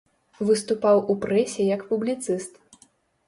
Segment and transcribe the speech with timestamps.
[0.45, 2.53] Выступаў у прэсе як публіцыст.